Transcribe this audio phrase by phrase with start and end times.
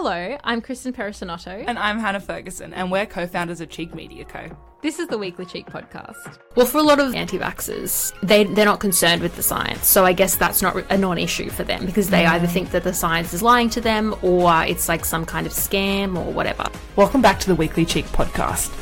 [0.00, 1.64] Hello, I'm Kristin Perissinotto.
[1.66, 4.56] And I'm Hannah Ferguson, and we're co founders of Cheek Media Co.
[4.80, 6.38] This is the Weekly Cheek podcast.
[6.54, 10.12] Well, for a lot of anti-vaxxers, they they're not concerned with the science, so I
[10.12, 13.42] guess that's not a non-issue for them because they either think that the science is
[13.42, 16.68] lying to them or it's like some kind of scam or whatever.
[16.94, 18.72] Welcome back to the Weekly Cheek podcast.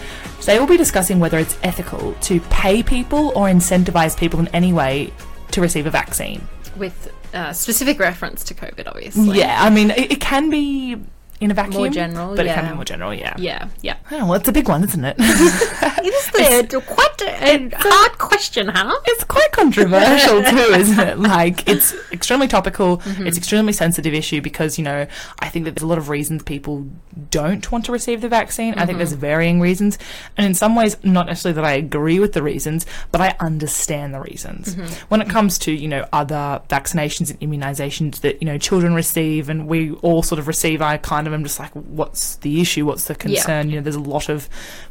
[0.41, 4.75] Today we'll be discussing whether it's ethical to pay people or incentivize people in any
[4.75, 5.15] way
[5.53, 6.47] to receive a vaccine.
[6.77, 9.39] With uh, specific reference to COVID, obviously.
[9.39, 10.97] Yeah, I mean, it, it can be
[11.41, 11.93] in a vacuum.
[11.93, 12.71] general, But it can yeah.
[12.71, 13.35] be more general, yeah.
[13.39, 13.97] Yeah, yeah.
[14.11, 15.17] Oh, well, it's a big one, isn't it?
[16.07, 16.31] It is
[16.81, 18.95] quite a, hard question, huh?
[19.07, 21.19] it's quite controversial too, isn't it?
[21.19, 22.99] Like it's extremely topical.
[22.99, 23.27] Mm-hmm.
[23.27, 25.07] It's extremely sensitive issue because you know
[25.41, 26.87] I think that there's a lot of reasons people
[27.31, 28.75] don't want to receive the vaccine.
[28.75, 29.21] I think there's Mm-hmm.
[29.21, 29.99] varying reasons,
[30.37, 34.15] and in some ways, not necessarily that I agree with the reasons, but I understand
[34.15, 34.75] the reasons.
[34.75, 35.07] Mm-hmm.
[35.09, 39.49] When it comes to you know other vaccinations and immunizations that you know children receive,
[39.49, 42.87] and we all sort of receive, I kind of am just like, what's the issue?
[42.87, 43.71] What's the concern?
[43.71, 44.49] You know, there's a lot of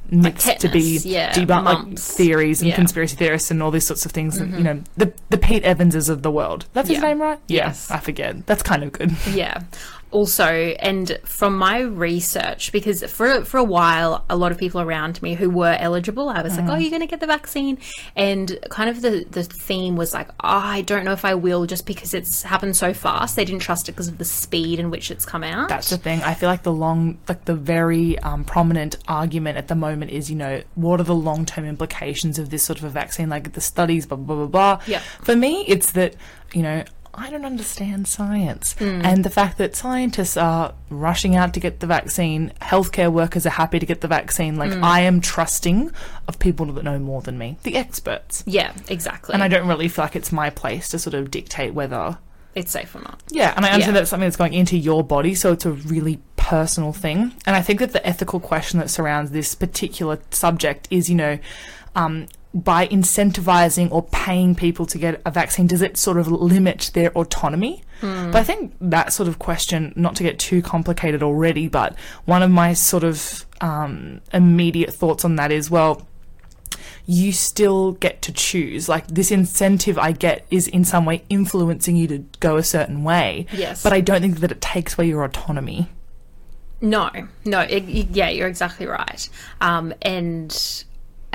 [0.10, 2.76] myths to be yeah, debunked, like theories and Yeah.
[2.76, 4.38] conspiracy theorists and all these sorts of things.
[4.38, 4.64] And, you mm-hmm.
[4.66, 6.66] know, the the Pete Evanses of the world.
[6.74, 7.40] That's his name, right?
[7.48, 7.92] Yeah, Yes.
[7.92, 8.46] I forget.
[8.46, 9.12] That's kind of good.
[9.32, 9.64] Yeah.
[10.12, 15.22] Also, and from my research, because for for a while, a lot of people around
[15.22, 17.78] me who were eligible, I was like, "Oh, you're going to get the vaccine,"
[18.16, 21.66] and kind of the the theme was like, oh, "I don't know if I will,"
[21.66, 23.36] just because it's happened so fast.
[23.36, 25.68] They didn't trust it because of the speed in which it's come out.
[25.70, 26.22] That's the thing.
[26.22, 30.30] I feel like the long, like the very um, prominent argument at the moment is,
[30.30, 33.28] you know, what are the long term implications of this sort of a vaccine?
[33.30, 34.82] Like the studies, blah blah blah blah.
[34.88, 35.00] Yeah.
[35.22, 36.16] For me, it's that
[36.54, 36.84] you know.
[37.18, 38.76] I don't understand science.
[38.80, 43.52] And the fact that scientists are rushing out to get the vaccine, healthcare workers are
[43.52, 44.56] happy to get the vaccine.
[44.58, 45.92] Like, I am trusting
[46.28, 48.44] of people that know more than me, the experts.
[48.46, 49.34] yeah, exactly.
[49.34, 52.18] And I don't really feel like it's my place to sort of dictate whether.
[52.54, 53.22] it's safe or not.
[53.30, 54.02] Yeah, and I understand Yeah.
[54.02, 57.34] that's something that's going into your body, so it's a really personal thing.
[57.46, 61.38] And I think that the ethical question that surrounds this particular subject is, you know,
[61.96, 66.90] um, by incentivizing or paying people to get a vaccine, does it sort of limit
[66.94, 67.84] their autonomy?
[68.02, 72.44] But I think that sort of question, not to get too complicated already, but one
[72.44, 76.06] of my sort of um, immediate thoughts on that is, well,
[77.08, 78.88] you still get to choose.
[78.88, 83.04] Like this incentive I get is in some way influencing you to go a certain
[83.04, 83.48] way.
[83.52, 83.82] Yes.
[83.84, 85.90] But I don't think that it takes away your autonomy.
[86.82, 87.10] No,
[87.44, 89.28] no, it- yeah, you're exactly right.
[89.62, 90.84] Um, and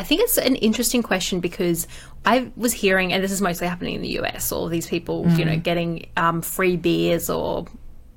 [0.00, 1.86] I think it's an interesting question because
[2.24, 5.44] I was hearing, and this is mostly happening in the US, all these people, you
[5.44, 7.66] know, getting um, free beers or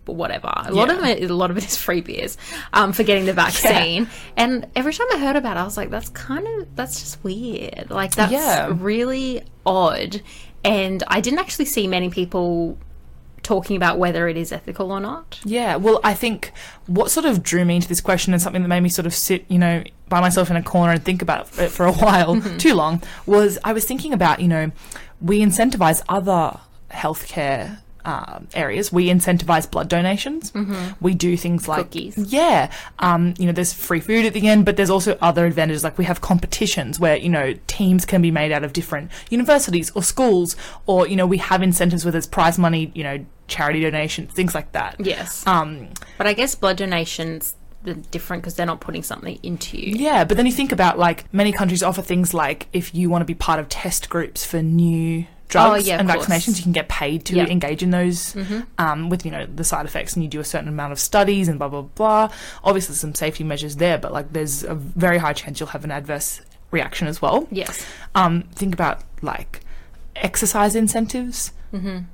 [0.05, 0.51] whatever.
[0.65, 1.07] A lot of Yeah.
[1.11, 2.37] it, a lot of it is free beers
[2.73, 4.07] um, for getting the vaccine.
[4.35, 7.23] And every time I heard about it, I was like, that's kind of that's just
[7.23, 7.89] weird.
[7.89, 8.73] Like that's Yeah.
[8.75, 10.21] really odd.
[10.65, 12.77] And I didn't actually see many people
[13.43, 15.39] talking about whether it is ethical or not.
[15.43, 16.53] Yeah, well, I think
[16.87, 19.13] what sort of drew me into this question and something that made me sort of
[19.13, 22.39] sit, you know, by myself in a corner and think about it for a while,
[22.59, 24.71] too long, was I was thinking about, you know,
[25.19, 26.59] we incentivize other
[26.91, 28.91] healthcare um, areas.
[28.91, 30.51] We incentivize blood donations.
[31.01, 32.17] We do things like Cookies.
[32.17, 32.69] yeah,
[32.99, 35.83] um, you know, there's free food at the end, but there's also other advantages.
[35.83, 39.89] Like we have competitions where you know teams can be made out of different universities
[39.95, 43.81] or schools, or you know we have incentives where there's prize money, you know, charity
[43.81, 44.97] donations, things like that.
[44.99, 45.47] Yes.
[45.47, 45.87] Um,
[46.17, 47.55] But I guess blood donations
[47.87, 49.95] are different because they're not putting something into you.
[49.95, 53.21] yeah, but then you think about like many countries offer things like if you want
[53.21, 56.27] to be part of test groups for new drugs Oh, yeah, and of course.
[56.27, 57.35] vaccinations, you can get paid to.
[57.35, 57.51] Mm-hmm.
[57.51, 58.35] engage in those
[58.77, 61.47] um, with you know the side effects, and you do a certain amount of studies
[61.47, 62.29] and blah blah blah.
[62.63, 65.91] Obviously, some safety measures there, but like there's a very high chance you'll have an
[65.91, 67.47] adverse reaction as well.
[67.51, 67.85] Yes.
[68.15, 69.59] Um, think about like
[70.15, 71.51] exercise incentives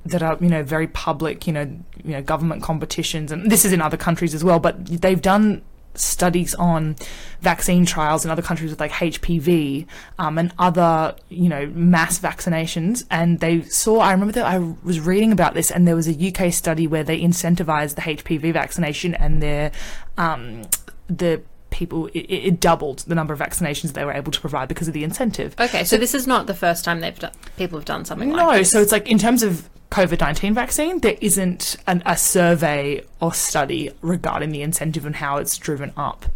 [0.06, 1.46] that are you know very public.
[1.46, 1.62] You know,
[2.04, 4.58] you know government competitions, and this is in other countries as well.
[4.58, 5.62] But they've done
[5.94, 6.94] studies on
[7.40, 9.86] vaccine trials in other countries with like HPV
[10.18, 13.98] um, and other you know mass vaccinations, and they saw.
[13.98, 17.04] I remember that I was reading about this, and there was a UK study where
[17.04, 19.72] they incentivized the HPV vaccination, and their
[20.16, 20.62] um,
[21.08, 24.88] the people it, it doubled the number of vaccinations they were able to provide because
[24.88, 25.54] of the incentive.
[25.58, 28.48] Okay, so this is not the first time they've done, people have done something No,
[28.48, 33.02] like so it's like in terms of COVID 19 vaccine, there isn't an, a survey
[33.20, 36.26] or study regarding the incentive and how it's driven up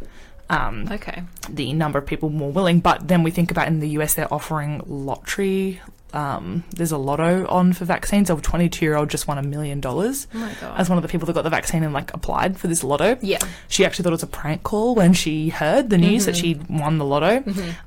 [0.51, 1.23] um, okay.
[1.49, 2.81] the number of people more willing.
[2.81, 5.81] But then we think about in the US, they're offering lottery.
[6.15, 8.31] Um, there's a lotto on for vaccines.
[8.31, 11.27] A 22 year old just won a million dollars Oh as one of the people
[11.27, 13.19] that got the vaccine and like applied for this lotto.
[13.21, 13.39] Yeah.
[13.69, 16.69] She actually thought it was a prank call when she heard the news that she'd
[16.69, 17.43] won the lotto.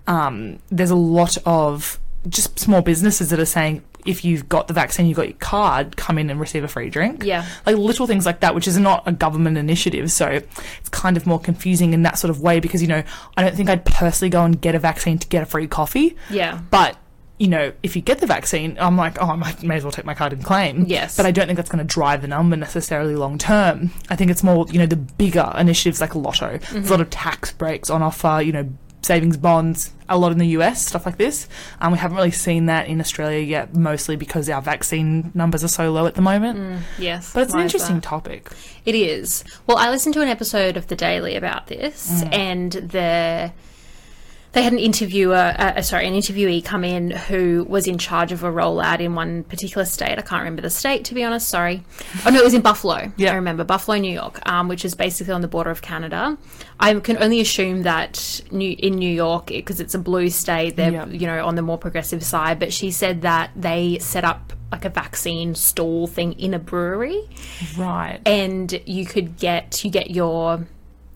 [0.08, 4.74] Um, there's a lot of just small businesses that are saying if you've got the
[4.74, 7.24] vaccine, you've got your card, come in and receive a free drink.
[7.24, 7.46] Yeah.
[7.66, 10.12] Like little things like that, which is not a government initiative.
[10.12, 13.04] So it's kind of more confusing in that sort of way because, you know,
[13.36, 16.16] I don't think I'd personally go and get a vaccine to get a free coffee.
[16.30, 16.60] Yeah.
[16.72, 16.98] But
[17.38, 19.92] you know, if you get the vaccine, I'm like, oh, I might, may as well
[19.92, 20.86] take my card and claim.
[20.88, 21.16] Yes.
[21.16, 23.92] But I don't think that's going to drive the number necessarily long term.
[24.10, 26.58] I think it's more, you know, the bigger initiatives like Lotto.
[26.58, 26.90] There's a mm-hmm.
[26.90, 28.68] lot of tax breaks on offer, you know,
[29.04, 31.48] savings bonds, a lot in the US, stuff like this.
[31.80, 35.70] Um, we haven't really seen that in Australia yet, mostly because our vaccine numbers are
[35.70, 36.60] so low at the moment.
[36.60, 37.34] Mm, yes.
[37.34, 38.52] But it's an interesting topic.
[38.86, 39.44] It is.
[39.68, 42.34] Well, I listened to an episode of The Daily about this, mm.
[42.34, 43.52] and the
[44.54, 48.32] they had an interviewer, uh, uh, sorry, an interviewee come in who was in charge
[48.32, 50.18] of a rollout in one particular state.
[50.18, 51.48] I can't remember the state, to be honest.
[51.50, 51.84] Sorry.
[52.26, 53.12] Oh no, it was in Buffalo.
[53.18, 53.34] Yeah.
[53.34, 56.38] I remember Buffalo, New York, um, which is basically on the border of Canada.
[56.80, 60.92] I can only assume that new, in New York, because it's a blue state, they're
[60.92, 61.06] Yeah.
[61.08, 62.58] you know on the more progressive side.
[62.60, 67.22] But she said that they set up like a vaccine stall thing in a brewery
[67.78, 68.20] Right.
[68.26, 70.66] and you could get you get your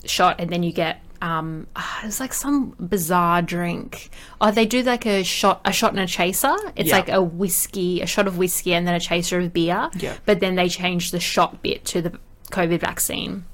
[0.05, 4.09] shot and then you get um ah, it's like some bizarre drink
[4.41, 6.95] oh they do like a shot a shot and a chaser it's Yeah.
[6.97, 10.15] like a whiskey a shot of whiskey and then a chaser of beer Yeah.
[10.25, 12.17] but then they change the shot bit to the
[12.51, 13.45] covid vaccine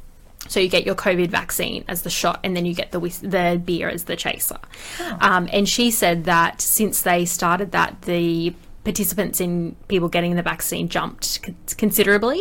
[0.48, 3.20] so you get your COVID vaccine as the shot, and then you get the whis-
[3.20, 4.60] the beer as the chaser.
[5.20, 8.54] Um, and she said that since they started that, the
[8.86, 12.40] participants in people getting the vaccine jumped con- considerably.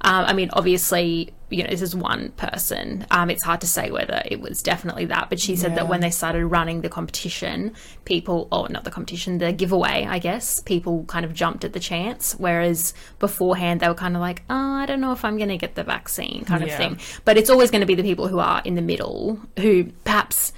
[0.00, 3.06] Um, I mean, obviously, you know, this is one person.
[3.10, 6.00] Um, it's hard to say whether it was definitely that, but she said that when
[6.00, 7.74] they started running the competition,
[8.04, 11.80] people, or not the competition, the giveaway, I guess, people kind of jumped at the
[11.80, 12.34] chance.
[12.34, 15.56] Whereas beforehand, they were kind of like, oh, I don't know if I'm going to
[15.56, 16.98] get the vaccine kind of thing.
[17.24, 20.52] But it's always going to be the people who are in the middle who perhaps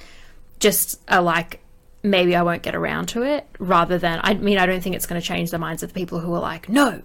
[0.59, 1.61] just are like,
[2.03, 5.07] maybe I won't get around to it, rather than, I mean, I don't think it's
[5.07, 7.03] going to change the minds of the people who are like, no.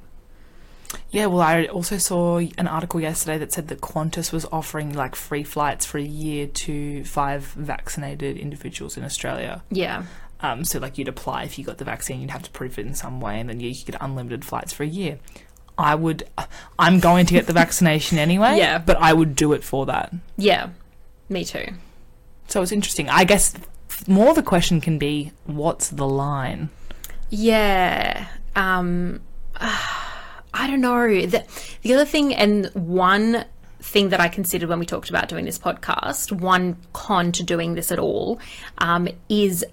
[1.09, 5.15] Yeah, well, I also saw an article yesterday that said that Qantas was offering like
[5.15, 9.63] free flights for a year to five vaccinated individuals in Australia.
[9.69, 10.03] Yeah.
[10.41, 12.85] Um, so, like, you'd apply if you got the vaccine, you'd have to prove it
[12.88, 15.19] in some way, and then you could get unlimited flights for a year.
[15.77, 16.23] I would,
[16.79, 18.77] I'm going to get the vaccination anyway, Yeah.
[18.79, 20.11] but I would do it for that.
[20.38, 20.69] Yeah.
[21.29, 21.65] Me too.
[22.47, 23.07] So it's interesting.
[23.07, 23.53] I guess
[24.07, 26.69] more the question can be, what's the line?
[27.29, 28.27] Yeah.
[28.55, 29.21] Um
[30.53, 31.07] I don't know.
[31.25, 31.45] The,
[31.81, 33.45] the other thing and one
[33.80, 37.75] thing that I considered when we talked about doing this podcast, one con to doing
[37.75, 38.39] this at all,
[38.77, 39.65] um, is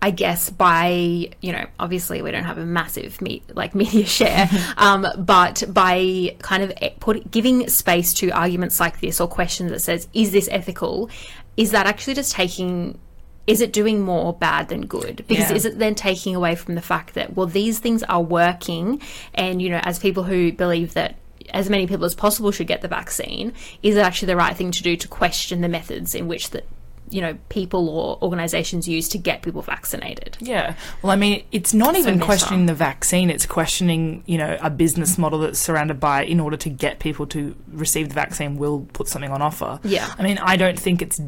[0.00, 4.48] I guess by you know obviously we don't have a massive me- like media share,
[4.76, 9.80] um, but by kind of put giving space to arguments like this or questions that
[9.80, 11.10] says is this ethical,
[11.56, 12.98] is that actually just taking
[13.48, 15.24] is it doing more bad than good?
[15.26, 15.56] Because Yeah.
[15.56, 19.00] is it then taking away from the fact that well these things are working,
[19.34, 21.16] and you know as people who believe that
[21.50, 23.52] as many people as possible should get the vaccine,
[23.82, 26.66] is it actually the right thing to do to question the methods in which that
[27.10, 30.36] you know people or organizations use to get people vaccinated?
[30.40, 30.74] Yeah.
[31.00, 34.68] Well, I mean, it's not even messed questioning the vaccine, it's questioning, you know, a
[34.68, 38.80] business model that's surrounded by, in order to get people to receive the vaccine, will
[38.92, 39.80] put something on offer.
[39.84, 40.12] Yeah.
[40.18, 41.18] I mean, I don't think it's.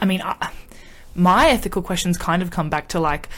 [0.00, 0.50] I mean, I,
[1.14, 3.28] my ethical questions kind of come back to like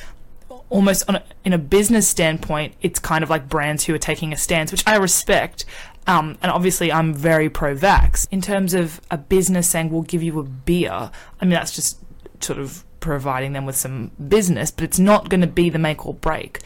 [0.72, 4.32] almost on a, in a business standpoint, it's kind of like brands who are taking
[4.32, 5.64] a stance, which I respect.
[6.06, 8.26] Um, and obviously, I'm very pro vax.
[8.30, 11.10] In terms of a business saying, we'll give you a beer,
[11.40, 11.98] I mean, that's just
[12.40, 16.06] sort of providing them with some business, but it's not going to be the make
[16.06, 16.60] or break.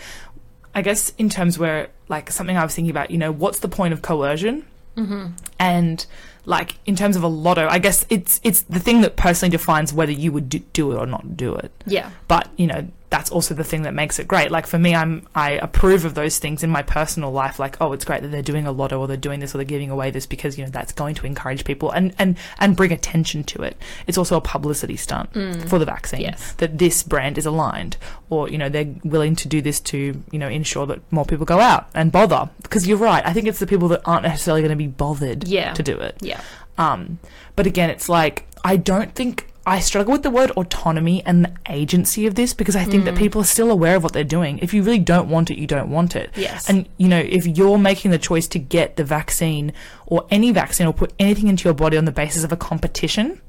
[0.75, 3.69] I guess in terms where, like, something I was thinking about, you know, what's the
[3.69, 4.65] point of coercion?
[4.97, 5.29] Mm-hmm.
[5.59, 6.07] And
[6.47, 9.93] like in terms of a lotto, I guess it's it's the thing that personally defines
[9.93, 11.71] whether you would do, do it or not do it.
[11.87, 12.11] Yeah.
[12.29, 14.51] But you know that's also the thing that makes it great.
[14.51, 17.59] Like for me, I'm I approve of those things in my personal life.
[17.61, 19.65] Like oh, it's great that they're doing a lotto or they're doing this or they're
[19.65, 22.91] giving away this because you know that's going to encourage people and and and bring
[22.93, 23.77] attention to it.
[24.09, 25.33] It's also a publicity stunt
[25.69, 26.53] for the vaccine Yes.
[26.55, 27.97] that this brand is aligned
[28.29, 31.47] or you know they're willing to do this to you know ensure that more people
[31.47, 33.25] go out and bother because you're right.
[33.25, 35.73] I think it's the people that aren't necessarily going to be bothered Yeah.
[35.75, 36.17] to do it.
[36.21, 36.41] Yeah.
[36.77, 37.19] Um,
[37.55, 41.53] but again, it's like I don't think I struggle with the word autonomy and the
[41.69, 43.07] agency of this because I think Mm.
[43.07, 44.61] that people are still aware of what they're doing.
[44.63, 46.31] If you really don't want it, you don't want it.
[46.37, 46.71] Yes.
[46.71, 49.73] And you know, if you're making the choice to get the vaccine
[50.07, 53.41] or any vaccine or put anything into your body on the basis of a competition,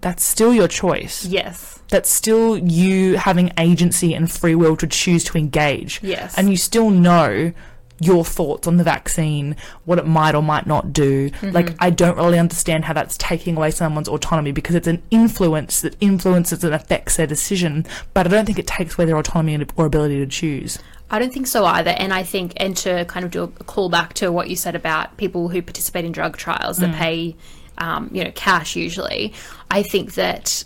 [0.00, 1.24] that's still your choice.
[1.24, 1.78] Yes.
[1.88, 6.00] That's still you having agency and free will to choose to engage.
[6.02, 6.34] Yes.
[6.36, 7.52] And you still know
[7.98, 11.30] your thoughts on the vaccine, what it might or might not do.
[11.30, 11.50] Mm-hmm.
[11.50, 15.80] Like, I don't really understand how that's taking away someone's autonomy because it's an influence
[15.80, 19.66] that influences and affects their decision, but I don't think it takes away their autonomy
[19.76, 20.78] or ability to choose.
[21.10, 21.90] I don't think so either.
[21.90, 24.74] And I think, and to kind of do a call back to what you said
[24.74, 27.36] about people who participate in drug trials that pay,
[27.78, 29.32] um, you know, cash usually,
[29.70, 30.64] I think that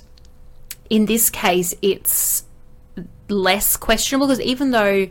[0.89, 2.45] in this case, it's
[3.29, 5.07] less questionable because even though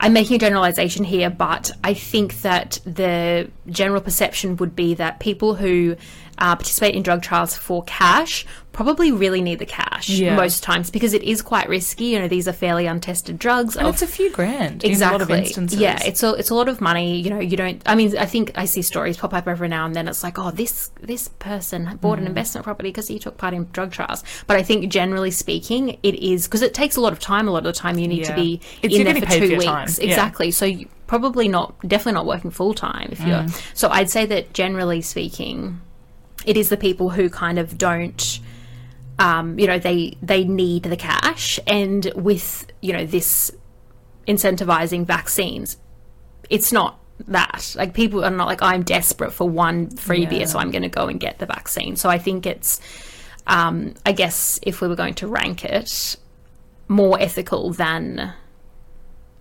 [0.00, 5.18] I'm making a generalization here, but I think that the general perception would be that
[5.18, 5.96] people who
[6.38, 8.46] uh, participate in drug trials for cash
[8.78, 10.36] probably really need the cash Yeah.
[10.36, 12.04] most times because it is quite risky.
[12.04, 13.74] You know, these are fairly untested drugs.
[13.74, 15.18] And of- it's a few grand in a exactly.
[15.18, 15.80] lot of instances.
[15.80, 17.18] Yeah, it's a it's a lot of money.
[17.20, 17.82] You know, you don't.
[17.86, 20.06] I mean, I think I see stories pop up every now and then.
[20.06, 22.28] It's like, oh, this this person bought an Mm.
[22.28, 24.22] investment property because he took part in drug trials.
[24.46, 27.48] But I think generally speaking, it is because it takes a lot of time.
[27.48, 29.58] A lot of the time, you need to be It's- in there for two for
[29.58, 29.98] weeks.
[29.98, 30.04] Yeah.
[30.06, 30.52] Exactly.
[30.52, 33.38] So you probably not, definitely not working full time if you're.
[33.38, 33.62] Mm.
[33.74, 35.80] So I'd say that generally speaking,
[36.46, 38.38] it is the people who kind of don't
[39.18, 41.58] um, you know they they need the cash.
[41.66, 43.50] And with you know this
[44.26, 45.76] incentivizing vaccines
[46.50, 47.74] it's not that.
[47.76, 50.46] Like people are not like i'm desperate for one freebie Yeah.
[50.46, 51.96] so i'm going to go and get the vaccine.
[51.96, 52.80] So i think it's
[53.46, 56.16] um, i guess if we were going to rank it
[56.88, 58.32] more ethical than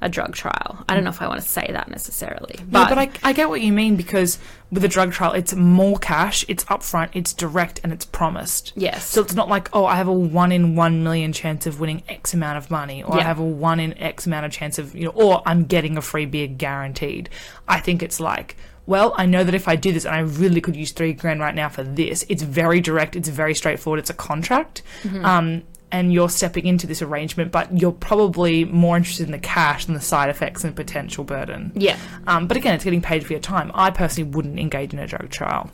[0.01, 2.97] a drug trial i don't know if i want to say that necessarily But, but
[2.97, 4.37] I, I get what you mean because
[4.69, 8.73] with a drug trial, it's more cash, it's upfront, it's direct, and it's promised.
[8.75, 11.79] yes So it's not like, oh, I have a one in one million chance of
[11.79, 14.77] winning X amount of money, or I have a one in X amount of chance
[14.77, 17.29] of, you know, or I'm getting a free beer guaranteed.
[17.65, 20.59] I think it's like, well, I know that if I do this and I really
[20.59, 24.09] could use three grand right now for this, it's very direct, it's very straightforward, it's
[24.09, 24.81] a contract.
[25.03, 25.25] Mm-hmm.
[25.25, 29.85] Um, and you're stepping into this arrangement, but you're probably more interested in the cash
[29.85, 31.71] than the side effects and potential burden.
[31.75, 33.71] yeah Um, but again, it's getting paid for your time.
[33.73, 35.71] I personally wouldn't engage in a drug trial.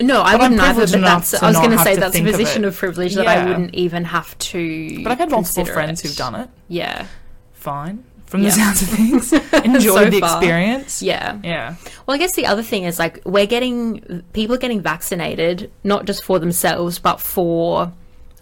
[0.00, 2.26] no i But wouldn't either but that's i was going to say that's a think
[2.28, 6.00] of position of privilege that i wouldn't even have to But I've had multiple friends
[6.00, 6.08] it.
[6.08, 6.48] who've done it.
[6.68, 7.06] yeah
[7.54, 8.04] Fine.
[8.26, 9.32] From the sounds of things,
[9.64, 10.36] enjoy So the far.
[10.38, 11.02] experience.
[11.02, 11.74] yeah Yeah.
[12.06, 16.04] Well, I guess the other thing is like we're getting people are getting vaccinated not
[16.04, 17.90] just for themselves but for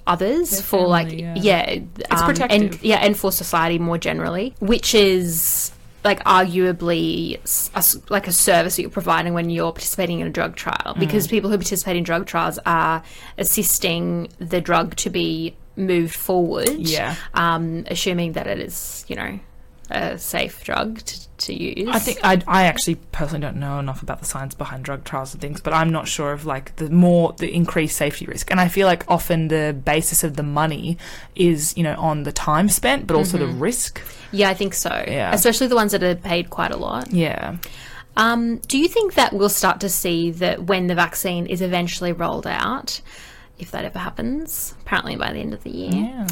[0.07, 2.73] others Their for like family, yeah, it's um, protective.
[2.75, 5.73] and yeah and for society more generally which is
[6.05, 10.27] like arguably s- a s- like a service that you're providing when you're participating in
[10.27, 11.01] a drug trial Mm.
[11.01, 13.03] because people who participate in drug trials are
[13.39, 17.15] assisting the drug to be moved forward Yeah.
[17.35, 19.39] um, assuming that it is you know
[19.91, 24.03] a safe drug to, to use I think I, I actually personally don't know enough
[24.03, 26.91] about the science behind drug trials and things, but I'm not sure of like the
[26.91, 28.51] more the increased safety risk.
[28.51, 30.99] And I feel like often the basis of the money
[31.35, 34.01] is you know on the time spent, but also the risk.
[34.33, 34.91] Yeah, I think so.
[35.07, 35.33] Yeah.
[35.33, 37.13] Especially the ones that are paid quite a lot.
[37.13, 37.57] Yeah.
[38.17, 42.13] Um, do you think that we'll start to see that when the vaccine is eventually
[42.13, 43.01] rolled out,
[43.59, 46.27] if that ever happens, apparently by the end of the year, Yeah.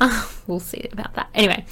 [0.00, 1.28] uh, we'll see about that.
[1.34, 1.64] Anyway,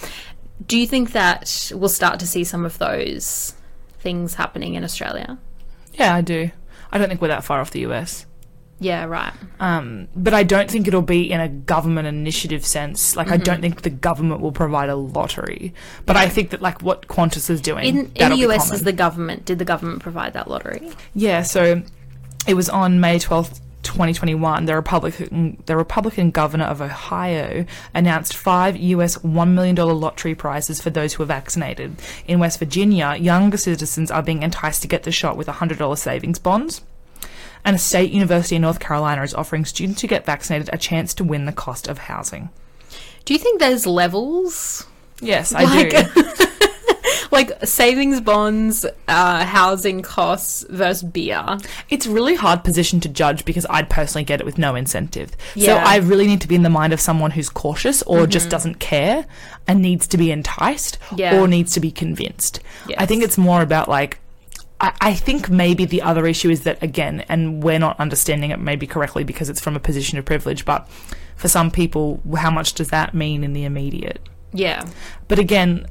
[0.65, 3.55] do you think that we'll start to see some of those
[3.99, 5.39] things happening in Australia?
[5.95, 6.51] Yeah, I do.
[6.93, 8.27] I don't think we're that far off the US.
[8.79, 9.33] Yeah, right.
[9.59, 13.17] Um, but I don't think it'll be in a government initiative sense.
[13.17, 15.73] Like, I don't think the government will provide a lottery.
[16.05, 17.85] But I think that, like, what Qantas is doing.
[17.87, 20.93] In, in the US, is the government, did the government provide that lottery?
[21.15, 21.83] Yeah, so
[22.47, 24.66] it was on May 12th, 2021.
[24.66, 27.64] The Republican, the Republican governor of Ohio
[27.95, 31.97] announced five US $1 million lottery prizes for those who are vaccinated.
[32.26, 36.38] In West Virginia, younger citizens are being enticed to get the shot with $100 savings
[36.38, 36.83] bonds.
[37.64, 41.14] And a state university in North Carolina is offering students who get vaccinated a chance
[41.14, 42.50] to win the cost of housing.
[43.25, 44.87] Do you think there's levels
[45.21, 46.23] Yes, I Like- do.
[47.30, 51.59] like savings bonds, uh, housing costs versus beer.
[51.88, 55.30] It's really hard position to judge because I'd personally get it with no incentive.
[55.30, 55.76] So Yeah.
[55.78, 55.87] Mm-hmm.
[55.87, 58.76] I really need to be in the mind of someone who's cautious or just doesn't
[58.80, 59.26] care
[59.66, 61.40] and needs to be enticed Yeah.
[61.40, 62.61] or needs to be convinced.
[62.88, 62.97] Yes.
[63.00, 64.21] I think it's more about like
[64.78, 68.87] I think maybe the other issue is that again, and we're not understanding it maybe
[68.87, 70.87] correctly because it's from a position of privilege, but
[71.35, 74.21] for some people, how much does that mean in the immediate?
[74.52, 74.87] Yeah.
[75.28, 75.87] But again,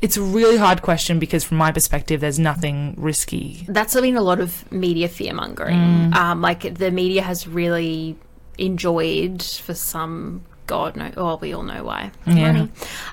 [0.00, 3.64] it's a really hard question because from my perspective, there's nothing risky.
[3.68, 5.78] That's been a lot of media fear mongering.
[5.78, 6.14] Mm.
[6.14, 8.16] Um, like the media has really
[8.58, 12.52] enjoyed for some God no well we all know why Yeah.
[12.52, 12.70] money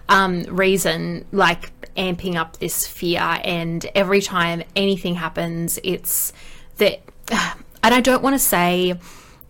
[0.08, 6.34] um, reason like amping up this fear and every time anything happens it's
[6.78, 9.00] that and I don't want to say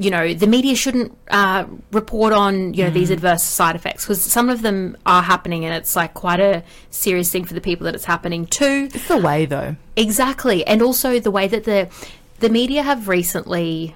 [0.02, 2.94] you know the media shouldn't uh, report on you know Mm.
[2.94, 6.64] these adverse side effects because some of them are happening and it's like quite a
[6.90, 9.76] serious thing for the people that it's happening to It's the way though.
[9.98, 10.66] Exactly.
[10.66, 11.90] And also the way that the
[12.40, 13.96] the media have recently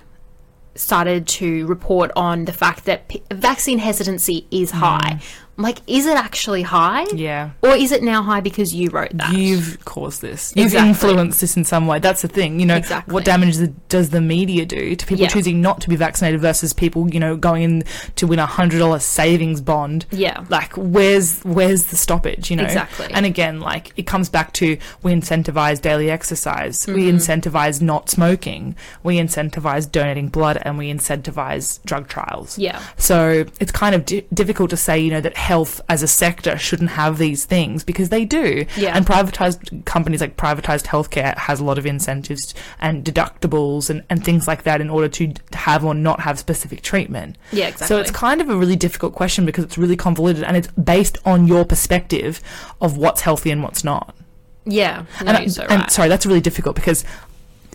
[0.75, 4.99] started to report on the fact that p- vaccine hesitancy is high.
[5.13, 5.19] I'm
[5.57, 7.05] like, is it actually high?
[7.13, 7.51] Yeah.
[7.61, 9.33] Or is it now high because you wrote that?
[9.33, 10.51] You've caused this.
[10.55, 10.89] You've Exactly.
[10.89, 11.99] influenced this in some way.
[11.99, 12.59] That's the thing.
[12.59, 13.13] You know, Exactly.
[13.13, 13.57] what damage
[13.89, 15.29] does the media do to people Yeah.
[15.29, 17.83] choosing not to be vaccinated versus people, you know, going in
[18.15, 20.05] to win a hundred dollar savings bond?
[20.11, 20.43] Yeah.
[20.49, 22.49] Like, where's where's the stoppage?
[22.49, 23.07] You know, Exactly.
[23.13, 27.17] And again, like it comes back to we incentivize daily exercise, we Mm-hmm.
[27.17, 32.57] incentivize not smoking, we incentivize donating blood, and we incentivize drug trials.
[32.57, 32.81] Yeah.
[32.97, 36.57] So it's kind of di- difficult to say, you know, that health as a sector
[36.57, 38.65] shouldn't have these things because they do.
[38.77, 38.95] Yeah.
[38.95, 44.23] And privatized companies like privatized healthcare has a lot of incentives and deductibles and, and
[44.23, 47.37] things like that in order to have or not have specific treatment.
[47.51, 47.87] Yeah, exactly.
[47.87, 51.17] So it's kind of a really difficult question because it's really convoluted and it's based
[51.25, 52.39] on your perspective
[52.79, 54.15] of what's healthy and what's not.
[54.63, 55.03] Yeah.
[55.21, 55.91] No, and, you're so and right.
[55.91, 57.03] sorry, that's really difficult because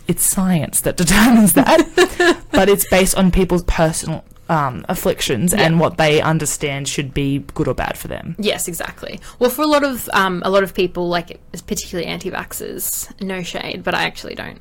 [0.07, 5.61] it's science that determines that, but it's based on people's personal um, afflictions Yeah.
[5.61, 8.35] and what they understand should be good or bad for them.
[8.39, 9.19] Yes, exactly.
[9.39, 13.83] Well, for a lot of um, a lot of people, like particularly anti-vaxxers, no shade,
[13.83, 14.59] but I actually don't.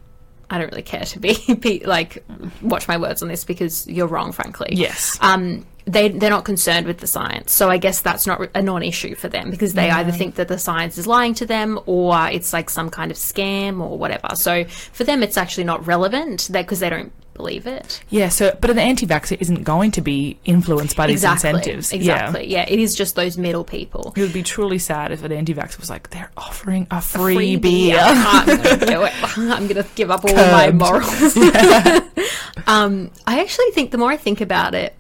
[0.51, 2.25] I don't really care to be, be like
[2.63, 4.69] watch my words on this because you're wrong, frankly.
[4.73, 5.19] Yes.
[5.21, 9.15] Um, they they're not concerned with the science, so I guess that's not a non-issue
[9.15, 12.53] for them because they either think that the science is lying to them or it's
[12.53, 14.37] like some kind of scam or whatever.
[14.37, 18.03] So for them, it's actually not relevant because they don't believe it.
[18.11, 18.29] Yeah.
[18.29, 21.49] So, but an anti-vaxxer isn't going to be influenced by these exactly.
[21.49, 21.93] incentives.
[21.93, 22.47] Exactly.
[22.47, 22.65] Yeah.
[22.65, 22.69] yeah.
[22.69, 24.13] It is just those middle people.
[24.15, 27.57] It would be truly sad if an anti-vaxxer was like, they're offering a free, free
[27.57, 27.99] beer.
[27.99, 29.13] I'm gonna do it.
[29.39, 31.37] I'm gonna give up all my morals.
[32.67, 34.95] um, I actually think the more I think about it,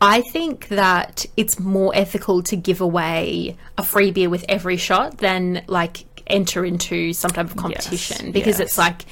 [0.00, 5.18] I think that it's more ethical to give away a free beer with every shot
[5.18, 8.60] than like enter into some type of competition because yes.
[8.60, 9.04] it's like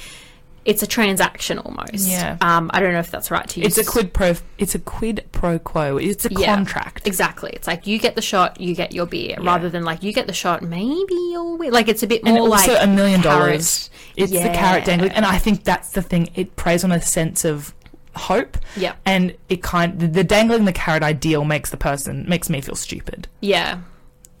[0.63, 2.07] it's a transaction almost.
[2.07, 2.37] Yeah.
[2.41, 3.77] Um, I don't know if that's right to use.
[3.77, 4.33] It's a quid pro.
[4.57, 5.97] It's a quid pro quo.
[5.97, 7.07] It's a Yeah, contract.
[7.07, 7.51] Exactly.
[7.53, 10.27] It's like you get the shot, you get your beer, rather than like you get
[10.27, 11.71] the shot, maybe you'll win.
[11.73, 13.39] Like it's a bit and more also like a million carrot.
[13.39, 13.89] dollars.
[14.15, 16.29] It's the carrot dangling, and I think that's the thing.
[16.35, 17.73] It preys on a sense of
[18.15, 18.57] hope.
[18.75, 18.93] Yeah.
[19.05, 23.27] and it kind the dangling the carrot ideal makes the person makes me feel stupid.
[23.39, 23.79] Yeah.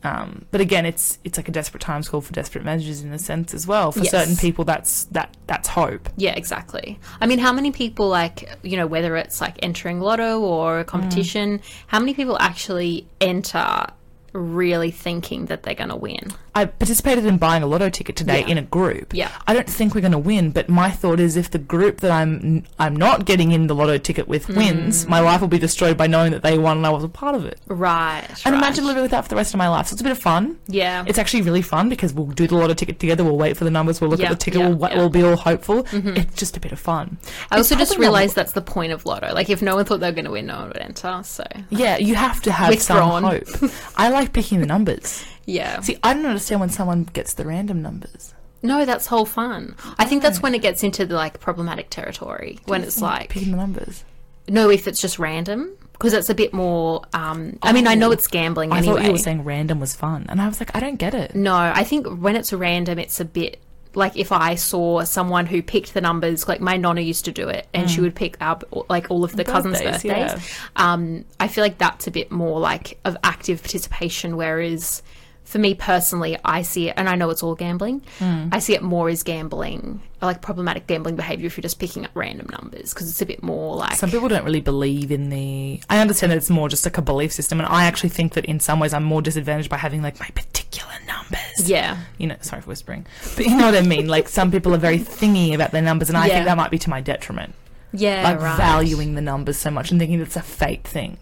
[0.03, 3.19] Um, but again, it's it's like a desperate times call for desperate measures in a
[3.19, 3.91] sense as well.
[3.91, 4.11] For Yes.
[4.11, 6.09] certain people, that's that that's hope.
[6.17, 6.99] Yeah, exactly.
[7.19, 10.83] I mean, how many people, like, you know, whether it's like entering lotto or a
[10.85, 13.87] competition, how many people actually enter
[14.33, 16.31] really thinking that they're going to win?
[16.53, 18.47] I participated in buying a lotto ticket today Yeah.
[18.47, 19.13] in a group.
[19.13, 19.31] Yeah.
[19.47, 22.11] I don't think we're going to win, but my thought is if the group that
[22.11, 24.55] I'm I'm not getting in the lotto ticket with Hmm.
[24.57, 27.09] wins, my life will be destroyed by knowing that they won and I was a
[27.09, 27.59] part of it.
[27.67, 28.25] Right.
[28.45, 28.61] And right.
[28.61, 29.87] imagine living with that for the rest of my life.
[29.87, 30.57] So it's a bit of fun.
[30.67, 31.05] Yeah.
[31.07, 33.23] It's actually really fun because we'll do the lotto ticket together.
[33.23, 34.01] We'll wait for the numbers.
[34.01, 34.59] We'll look Yeah, at the ticket.
[34.59, 34.77] yeah, we'll.
[34.89, 34.97] Mm-hmm.
[34.97, 35.85] we'll be all hopeful.
[35.93, 37.17] It's just a bit of fun.
[37.49, 39.33] I also just realized that's the point of lotto.
[39.33, 41.21] Like, if no one thought they were going to win, no one would enter.
[41.23, 43.21] So, Yeah, you have to have Withdrawn.
[43.45, 43.71] some hope.
[43.95, 45.25] I like picking the numbers.
[45.45, 45.79] yeah.
[45.81, 48.33] See, I don't understand when someone gets the random numbers.
[48.63, 49.75] No, that's whole fun.
[49.97, 52.59] I think that's when it gets into the like problematic territory.
[52.65, 54.03] When it's like, picking the numbers.
[54.47, 55.71] no, if it's just random.
[55.93, 57.01] Because it's a bit more.
[57.13, 58.75] Um, I mean, I know it's gambling Oh.
[58.75, 58.95] I anyway.
[58.97, 61.35] thought you were saying random was fun, and I was like, I don't get it.
[61.35, 63.59] No, I think when it's random, it's a bit
[63.93, 67.49] like if I saw someone who picked the numbers, like my nonna used to do
[67.49, 70.59] it, and she would pick up like all of the cousins' Birthdays, birthdays.
[70.75, 75.03] Um, I feel like that's a bit more like of active participation, whereas
[75.51, 78.01] for me personally, I see it, and I know it's all gambling.
[78.19, 78.49] Mm.
[78.53, 82.11] I see it more as gambling, like problematic gambling behavior if you're just picking up
[82.13, 85.81] random numbers because it's a bit more like Some people don't really believe in the.
[85.89, 88.45] I understand that it's more just like a belief system, and I actually think that
[88.45, 91.69] in some ways I'm more disadvantaged by having like my particular numbers.
[91.69, 94.07] yeah, You know, sorry for whispering, but you know what I mean.
[94.07, 96.33] Like some people are very thingy about their numbers, and I Yeah.
[96.35, 97.53] think that might be to my detriment.
[97.93, 98.55] yeah, Like right.
[98.57, 101.17] valuing the numbers so much and thinking it's a fate thing.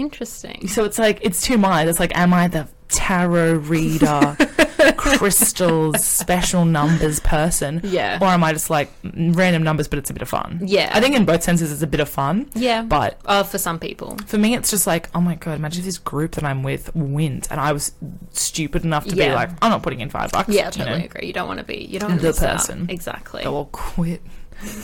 [0.00, 0.68] Interesting.
[0.68, 1.90] So it's like it's two minds.
[1.90, 4.36] It's like, am I the tarot reader,
[4.96, 7.80] crystals, special numbers person?
[7.84, 8.18] Yeah.
[8.20, 10.60] Or am I just like random numbers, but it's a bit of fun?
[10.64, 10.90] Yeah.
[10.92, 12.50] I think in both senses it's a bit of fun.
[12.54, 15.80] Yeah, But uh, for some people, for me, it's just like, oh my god, imagine
[15.80, 17.92] if this group that I'm with wins, and I was
[18.32, 19.34] stupid enough to be Yeah.
[19.34, 20.48] like, I'm not putting in five bucks.
[20.48, 21.04] Yeah, you totally know?
[21.04, 21.26] agree.
[21.26, 21.84] You don't want to be.
[21.84, 22.56] You don't want The to miss out.
[22.58, 22.86] person.
[22.88, 23.42] Exactly.
[23.42, 24.22] They'll all quit,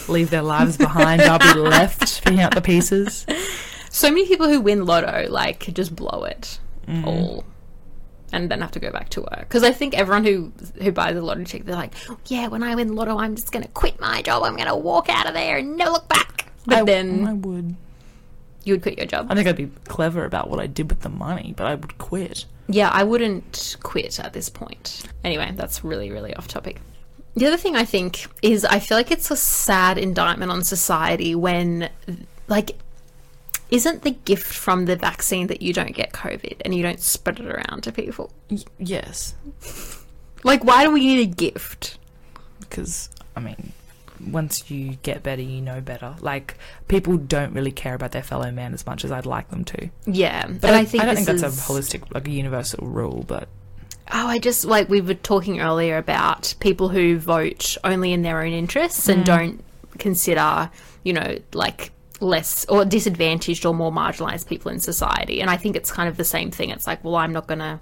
[0.08, 1.22] leave their lives behind.
[1.22, 3.26] I'll be left picking out the pieces.
[3.96, 7.04] So many people who win lotto like just blow it Mm.
[7.06, 7.44] all,
[8.30, 9.40] and then have to go back to work.
[9.40, 11.94] Because I think everyone who who buys a lotto ticket, they're like,
[12.26, 14.42] yeah, when I win lotto, I'm just gonna quit my job.
[14.44, 16.52] I'm gonna walk out of there and never look back.
[16.66, 17.74] But I, then I would.
[18.64, 19.28] you would quit your job.
[19.30, 21.96] I think I'd be clever about what I did with the money, but I would
[21.98, 22.44] quit.
[22.68, 25.04] Yeah, I wouldn't quit at this point.
[25.24, 26.80] Anyway, that's really, really off topic.
[27.34, 31.34] The other thing I think is I feel like it's a sad indictment on society
[31.34, 31.88] when,
[32.48, 32.76] like,
[33.70, 37.40] isn't the gift from the vaccine that you don't get COVID and you don't spread
[37.40, 38.30] it around to people?
[38.50, 39.34] Y- yes,
[40.44, 41.98] Like, why do we need a gift?
[42.60, 43.72] because I mean,
[44.30, 46.16] once you get better, you know better.
[46.20, 46.56] Like
[46.88, 49.88] people don't really care about their fellow man as much as I'd like them to.
[50.06, 52.30] Yeah, But but I, I think I don't think is, that's a holistic, like a
[52.30, 53.24] universal rule.
[53.26, 53.48] But
[54.12, 58.40] Oh, I just like we were talking earlier about people who vote only in their
[58.40, 59.26] own interests and mm.
[59.26, 59.64] don't
[59.98, 60.70] consider,
[61.02, 65.40] you know, like less or disadvantaged or more marginalized people in society.
[65.40, 66.70] And I think it's kind of the same thing.
[66.70, 67.80] It's like, well, I'm not going to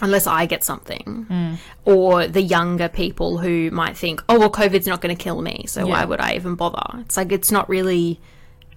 [0.00, 1.26] unless I get something.
[1.30, 1.56] Mm.
[1.84, 5.64] Or the younger people who might think, "Oh, well COVID's not going to kill me,
[5.66, 8.20] so why would I even bother?" It's like it's not really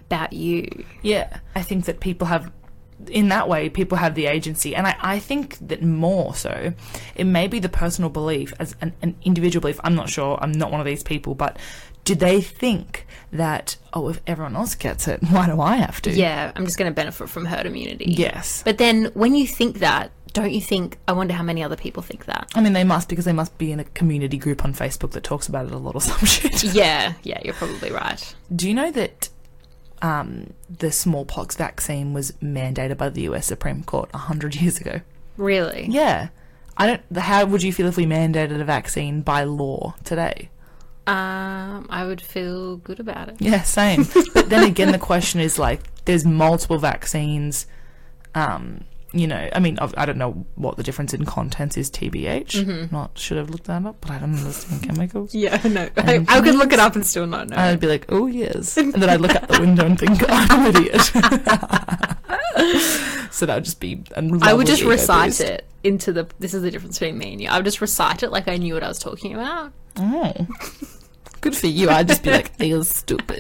[0.06, 0.86] about you.
[1.02, 2.52] yeah, I think that people have.
[3.10, 6.74] In that way, people have the agency, and I, I think that more so,
[7.14, 9.82] it may be the personal belief as an, an individual belief.
[9.84, 10.40] I'm not sure.
[10.42, 11.58] I'm not one of these people, but
[12.06, 16.12] do they think that oh, if everyone else gets it, why do I have to?
[16.12, 18.06] Yeah, I'm just going to benefit from herd immunity.
[18.08, 18.64] Yes.
[18.64, 22.04] But then when you think that, don't you think, I wonder how many other people
[22.04, 22.50] think that?
[22.56, 25.24] I mean, they must because they must be in a community group on Facebook that
[25.24, 26.64] talks about it a lot or some shit.
[26.76, 28.36] Yeah, yeah, you're probably right.
[28.54, 29.30] Do you know that
[30.02, 35.02] um, the smallpox vaccine was mandated by the US Supreme Court hundred years ago?
[35.38, 35.88] Really?
[35.90, 36.30] Yeah,
[36.76, 37.18] I don't.
[37.18, 40.50] How would you feel if we mandated a vaccine by law today?
[41.08, 43.36] Um, I would feel good about it.
[43.40, 44.06] Yeah, same.
[44.34, 47.68] but then again, the question is like, there's multiple vaccines.
[48.34, 51.90] Um, you know, I mean, I don't know what the difference in contents is.
[51.90, 52.92] TBH.
[52.92, 55.34] Not should have looked that up, but I don't understand chemicals.
[55.46, 55.88] Yeah, no.
[55.96, 57.56] I, I could look it up and still not know.
[57.56, 60.66] I'd be like, oh yes, and then I'd look out the window and think I'm
[60.66, 61.02] an idiot.
[63.32, 64.04] so that would just be.
[64.42, 66.28] I would just recite it into the.
[66.40, 67.48] This is the difference between me and you.
[67.50, 69.72] I would just recite it like I knew what I was talking about.
[69.98, 70.34] Oh,
[71.46, 71.90] good for you.
[71.92, 73.40] I'd just be like, you're stupid.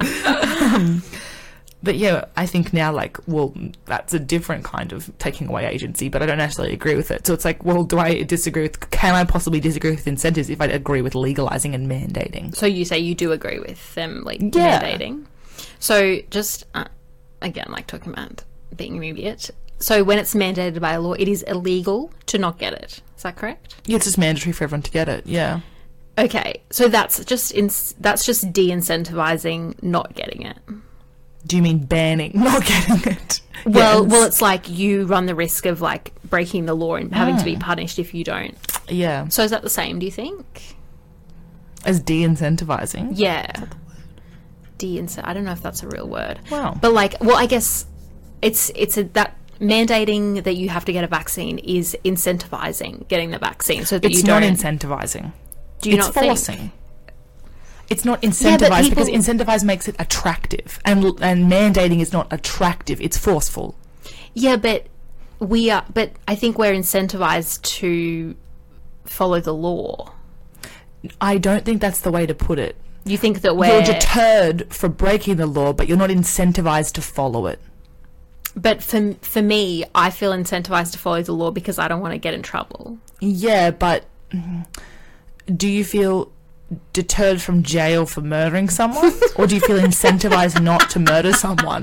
[0.00, 1.02] Um,
[1.82, 3.54] but yeah, I think now, like, well,
[3.84, 7.26] that's a different kind of taking away agency, but I don't necessarily agree with it.
[7.26, 10.60] So it's like, well, do I disagree with, can I possibly disagree with incentives if
[10.62, 12.54] I agree with legalizing and mandating?
[12.56, 14.80] So you say you do agree with them like Yeah.
[14.82, 15.26] mandating.
[15.78, 16.84] So just uh,
[17.42, 19.50] again, like talking about being an idiot.
[19.78, 23.02] So when it's mandated by law, it is illegal to not get it.
[23.16, 23.74] Is that correct?
[23.84, 25.26] Yeah, it's just mandatory for everyone to get it.
[25.26, 25.60] Yeah.
[26.18, 27.70] Okay, so that's just in,
[28.00, 30.58] that's just de-incentivizing not getting it.
[31.46, 33.40] Do you mean banning not getting it?
[33.64, 34.12] Well, Yes.
[34.12, 37.44] well, it's like you run the risk of like breaking the law and having to
[37.44, 37.60] be ah.
[37.60, 38.56] punished if you don't.
[38.88, 39.28] yeah.
[39.28, 40.00] So is that the same?
[40.00, 40.74] Do you think?
[41.84, 43.12] As de incentivizing.
[43.14, 43.66] Yeah.
[44.78, 45.26] De-incent.
[45.28, 46.40] I don't know if that's a real word.
[46.50, 46.76] Wow.
[46.80, 47.86] But like, well, I guess
[48.40, 53.30] it's it's a, that mandating that you have to get a vaccine is incentivizing getting
[53.30, 54.54] the vaccine so that It's you not don't.
[54.56, 55.32] incentivizing.
[55.82, 56.26] Do you it's not think?
[56.26, 56.72] forcing.
[57.90, 63.00] It's not Yeah, incentivized because incentivized makes it attractive, and and mandating is not attractive.
[63.00, 63.74] It's forceful.
[64.32, 64.86] Yeah, but
[65.38, 65.84] we are.
[65.92, 68.34] But I think we're incentivized to
[69.04, 70.14] follow the law.
[71.20, 72.76] I don't think that's the way to put it.
[73.04, 77.02] You think that You're we're deterred for breaking the law, but you're not incentivized to
[77.02, 77.58] follow it.
[78.54, 82.12] But for for me, I feel incentivized to follow the law because I don't want
[82.12, 82.98] to get in trouble.
[83.20, 84.04] Yeah, but
[85.56, 86.32] do you feel
[86.92, 91.82] deterred from jail for murdering someone, or do you feel incentivized not to murder someone?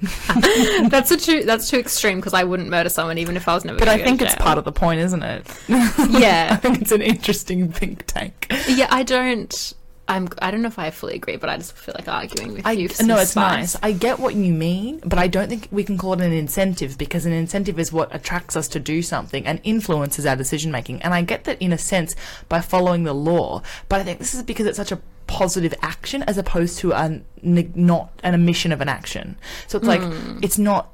[0.88, 3.64] that's a too that's too extreme because I wouldn't murder someone even if I was
[3.64, 3.78] never.
[3.78, 5.46] But I think it's part of the point, isn't it?
[5.68, 8.46] Yeah, I think it's an interesting think tank.
[8.68, 8.88] yeah.
[8.90, 9.74] I don't.
[10.10, 10.28] I'm.
[10.42, 12.72] I don't know if I fully agree, but I just feel like arguing with I
[12.72, 12.88] you.
[13.02, 13.74] no, it's spice.
[13.74, 13.76] nice.
[13.80, 16.98] I get what you mean, but I don't think we can call it an incentive
[16.98, 21.00] because an incentive is what attracts us to do something and influences our decision making.
[21.02, 22.16] And I get that in a sense
[22.48, 26.24] by following the law, but I think this is because it's such a positive action
[26.24, 29.36] as opposed to neg- not an omission of an action.
[29.68, 30.40] So it's like hmm.
[30.42, 30.90] it's not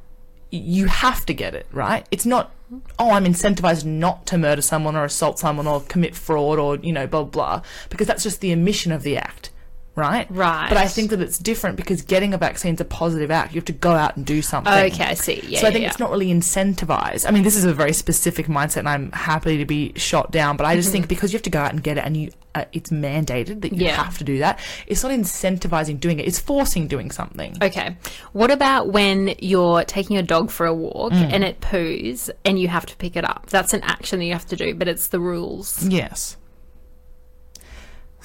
[0.50, 2.06] you have to get it right.
[2.10, 2.52] It's not.
[2.98, 6.92] Oh, I'm incentivized not to murder someone or assault someone or commit fraud or you
[6.92, 9.50] know blah blah because that's just the omission of the act,
[9.96, 10.26] right?
[10.30, 10.68] Right.
[10.68, 13.52] But I think that it's different because getting a vaccine is a positive act.
[13.54, 14.72] You have to go out and do something.
[14.72, 15.40] Okay, I see.
[15.46, 15.88] Yeah, so I think yeah.
[15.88, 17.26] it's not really incentivized.
[17.26, 20.56] I mean, this is a very specific mindset, and I'm happy to be shot down.
[20.56, 22.30] But I just think because you have to go out and get it, and you,
[22.54, 23.80] uh, it's mandated that you Mm-hmm.
[23.86, 24.02] Yeah.
[24.04, 24.58] have to do that.
[24.86, 26.26] It's not incentivizing doing it.
[26.26, 27.56] It's forcing doing something.
[27.62, 27.96] Okay.
[28.32, 31.32] What about when you're taking your dog for a walk Mm.
[31.32, 33.46] and it poos and you have to pick it up?
[33.50, 35.82] That's an action that you have to do, but it's the rules.
[35.86, 36.36] Yes.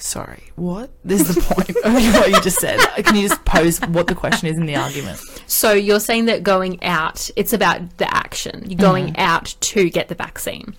[0.04, 0.90] Sorry, what?
[1.04, 2.80] This is the point of what you just said.
[3.04, 5.20] Can you just pose what the question is in the argument?
[5.46, 8.64] So you're saying that going out, it's about the action.
[8.68, 9.18] You're going Mm.
[9.18, 10.74] out to get the vaccine.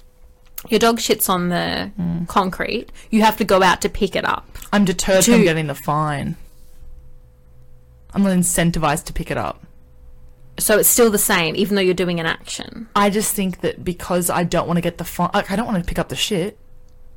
[0.69, 2.27] Your dog shits on the Mm.
[2.27, 2.87] concrete.
[3.11, 4.45] You have to go out to pick it up.
[4.73, 6.35] I'm deterred To- from getting the fine.
[8.13, 9.63] I'm not incentivized to pick it up.
[10.59, 12.87] So it's still the same, even though you're doing an action.
[12.93, 15.65] I just think that because I don't want to get the fine, like, I don't
[15.65, 16.57] want to pick up the shit,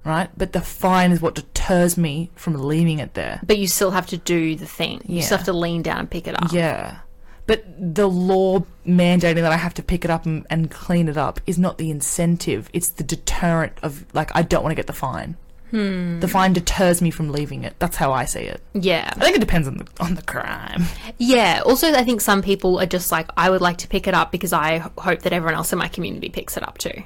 [0.06, 0.30] right?
[0.36, 3.40] But the fine is what deters me from leaving it there.
[3.44, 5.02] But you still have to do the thing.
[5.06, 6.52] You still have to lean down and pick it up.
[6.52, 6.98] Yeah.
[7.46, 11.16] But the law mandating that I have to pick it up and, and clean it
[11.16, 12.68] up is not the incentive.
[12.72, 15.36] It's the deterrent of, like, I don't want to get the fine.
[15.70, 16.20] Hmm.
[16.20, 17.74] The fine deters me from leaving it.
[17.78, 18.60] That's how I see it.
[18.74, 19.12] Yeah.
[19.16, 20.84] I think it depends on the, on the crime.
[21.18, 21.62] Yeah.
[21.64, 24.32] Also, I think some people are just like, I would like to pick it up
[24.32, 27.02] because I hope that everyone else in my community picks it up too.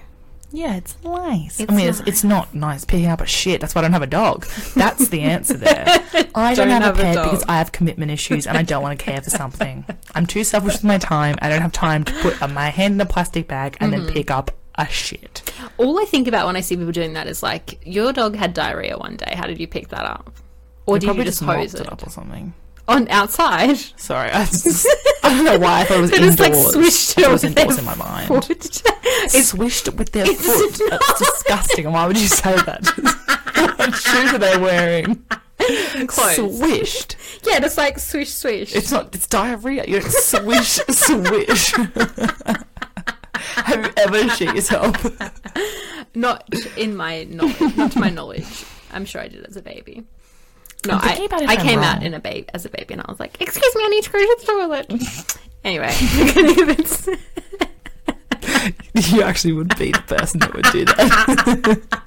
[0.52, 1.60] Yeah, it's nice.
[1.60, 3.60] It's I mean, it's, it's not nice picking up a shit.
[3.60, 4.46] That's why I don't have a dog.
[4.74, 5.84] That's the answer there.
[6.34, 7.30] I don't, Don't have, have a a pet dog.
[7.30, 9.84] because I have commitment issues and I don't want to care for something.
[10.14, 11.36] I'm too selfish with my time.
[11.40, 14.04] I don't have time to put uh, my hand in a plastic bag and Mm-hmm.
[14.06, 15.52] then pick up a shit.
[15.78, 18.52] All I think about when I see people doing that is like, your dog had
[18.54, 19.34] diarrhea one day.
[19.36, 20.32] How did you pick that up?
[20.86, 21.92] Or I did you probably just mopped hose it?
[21.92, 22.54] up or something.
[22.88, 23.76] On outside?
[23.96, 24.86] Sorry, I, just,
[25.30, 26.40] I don't know why I thought it was indoors.
[26.40, 28.26] like swished it was indoors in my mind.
[28.26, 28.48] foot.
[29.04, 30.80] it's swished with their foot.
[30.90, 31.84] That's disgusting.
[31.84, 32.84] And why would you say that?
[33.78, 35.24] what shoes are they wearing?
[36.08, 36.58] clothes.
[36.58, 37.16] Swished.
[37.44, 38.74] Yeah, just like swish, swish.
[38.74, 39.14] It's not.
[39.14, 39.84] It's diarrhea.
[39.86, 41.72] You don't swish, swish.
[43.34, 44.96] Have you ever shit yourself?
[46.16, 47.76] not in my knowledge.
[47.76, 48.64] not to my knowledge.
[48.92, 50.02] I'm sure I did as a baby.
[50.86, 53.02] No, I, thinking about if I came out in a baby as a baby, and
[53.02, 54.90] I was like, "Excuse me, I need to go to the toilet."
[55.64, 55.92] anyway,
[58.94, 62.00] You actually would be the person that would do that.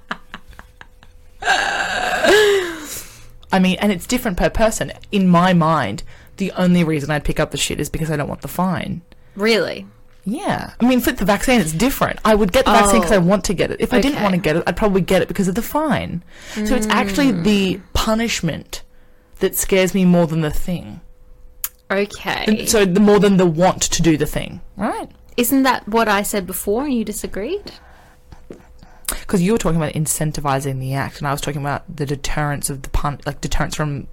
[3.51, 4.91] I mean, and it's different per person.
[5.11, 6.03] In my mind,
[6.37, 9.01] the only reason I'd pick up the shit is because I don't want the fine.
[9.35, 9.85] really,
[10.25, 10.71] Yeah.
[10.79, 12.17] I mean, for the vaccine, it's different.
[12.23, 13.21] I would get the vaccine because I Oh.
[13.21, 13.81] want to get it.
[13.81, 16.23] If I didn't want to get it, I'd probably get it because of the fine.
[16.53, 17.81] So it's actually the hmm.
[18.03, 18.83] Punishment
[19.39, 20.99] that scares me more than the thing.
[21.89, 22.65] okay.
[22.65, 25.09] So the more than the want to do the thing, right?
[25.37, 27.71] Isn't that what I said before, and you disagreed?
[29.07, 32.69] Because you were talking about incentivizing the act, and I was talking about the deterrence
[32.69, 34.07] of the pun, like deterrence from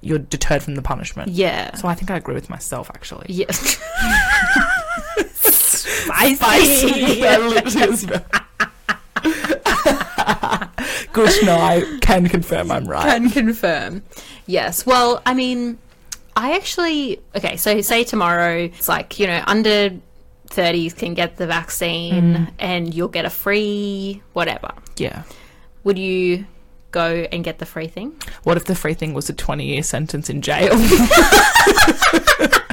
[0.00, 1.30] you're deterred from the punishment.
[1.32, 1.74] Yeah.
[1.74, 3.26] So I think I agree with myself actually.
[3.28, 3.58] Yes.
[5.32, 7.20] Spicy.
[9.26, 10.65] That
[11.44, 13.04] No, I can confirm I'm right.
[13.04, 14.02] Can confirm.
[14.46, 14.86] Yes.
[14.86, 15.78] Well, I mean,
[16.36, 17.56] I actually okay.
[17.56, 19.90] So say tomorrow, it's like you know under.
[20.46, 22.44] 30s can get the vaccine mm-hmm.
[22.60, 24.70] and you'll get a free whatever.
[24.96, 25.24] Yeah.
[25.82, 26.46] Would you
[26.92, 28.14] go and get the free thing?
[28.44, 30.70] What if the free thing was a 20 year sentence in jail?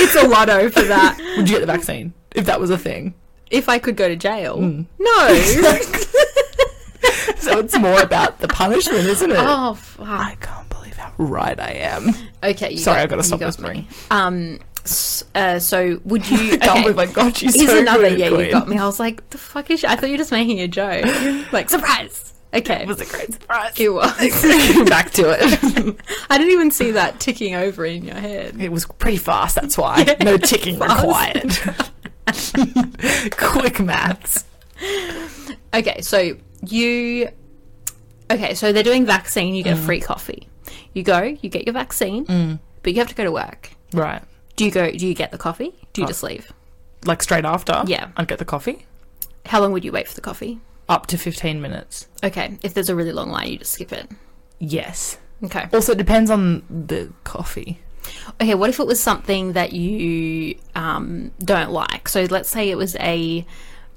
[0.00, 1.18] It's a lotto for that.
[1.36, 3.14] Would you get the vaccine if that was a thing?
[3.50, 4.58] If I could go to jail.
[4.58, 4.86] Mm.
[4.98, 5.94] No.
[7.38, 9.36] So it's more about the punishment, isn't it?
[9.38, 10.06] oh, fuck.
[10.06, 12.10] I can't believe how right I am.
[12.42, 12.76] Okay.
[12.76, 13.86] Sorry, got, I've got to stop whispering.
[14.10, 14.58] Um,
[15.34, 16.52] uh, so would you?
[16.54, 18.10] I can't believe I got you Here's so another.
[18.10, 18.46] good, Yeah, Queen.
[18.46, 18.76] you got me.
[18.76, 19.80] I was like, the fuck is?
[19.80, 19.86] She?
[19.86, 21.04] I thought you were just making a joke.
[21.52, 22.34] like surprise.
[22.52, 22.82] Okay.
[22.82, 23.78] It was a great surprise.
[23.78, 24.10] It was.
[24.88, 25.96] Back to it.
[26.30, 28.60] I didn't even see that ticking over in your head.
[28.60, 30.16] It was pretty fast, that's why.
[30.22, 31.02] No ticking Fast.
[31.02, 31.92] required.
[33.36, 34.44] Quick maths.
[35.74, 36.36] Okay, so
[36.66, 37.28] you.
[38.30, 39.54] Okay, so they're doing vaccine.
[39.54, 39.80] You get Mm.
[39.80, 40.48] a free coffee.
[40.94, 41.36] You go.
[41.40, 43.70] You get your vaccine, but you have to go to work.
[43.92, 44.22] Right.
[44.56, 44.90] Do you go?
[44.90, 45.72] Do you get the coffee?
[45.92, 46.08] Do you Oh.
[46.08, 46.52] just leave?
[47.04, 47.82] Like straight after?
[47.86, 48.08] Yeah.
[48.16, 48.86] I'd get the coffee.
[49.46, 50.60] How long would you wait for the coffee?
[50.88, 52.06] Up to 15 minutes.
[52.24, 54.10] Okay, if there's a really long line, you just skip it.
[54.58, 55.18] Yes.
[55.44, 55.68] Okay.
[55.72, 57.78] Also, it depends on the coffee.
[58.40, 62.08] Okay, what if it was something that you um, don't like?
[62.08, 63.44] So let's say it was a